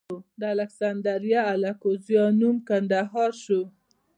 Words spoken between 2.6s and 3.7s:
کندهار شو